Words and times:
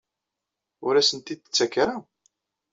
Ur 0.85 0.93
asen-t-id-tettakeḍ 0.95 1.77
ara? 1.83 1.97